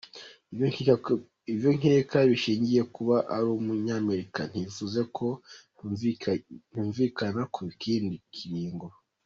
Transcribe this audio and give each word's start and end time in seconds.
"Ivyo 1.51 1.69
nkeka 1.77 2.17
bishingiye 2.29 2.81
ku 2.85 2.91
kuba 2.95 3.17
ari 3.35 3.47
umunyamerika, 3.59 4.39
ntivyakunze 4.49 5.01
ko 5.17 5.27
twumvikana 6.67 7.41
ku 7.53 7.61
kindi 7.81 8.15
kiringo. 8.35 8.87